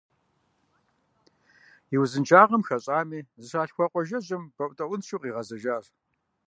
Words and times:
И 1.95 1.97
узыншагъэм 2.01 2.65
хэщӏами, 2.67 3.19
зыщалъхуа 3.43 3.91
къуажэжьым 3.91 4.43
бэӏутӏэӏуншэу 4.55 5.21
къигъэзэжащ. 5.21 5.85